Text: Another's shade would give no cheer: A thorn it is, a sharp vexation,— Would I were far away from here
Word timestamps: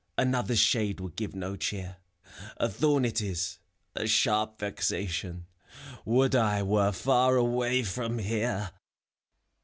Another's 0.17 0.57
shade 0.57 0.99
would 0.99 1.15
give 1.15 1.35
no 1.35 1.55
cheer: 1.55 1.97
A 2.57 2.67
thorn 2.67 3.05
it 3.05 3.21
is, 3.21 3.59
a 3.95 4.07
sharp 4.07 4.57
vexation,— 4.57 5.45
Would 6.05 6.33
I 6.33 6.63
were 6.63 6.91
far 6.91 7.35
away 7.35 7.83
from 7.83 8.17
here 8.17 8.71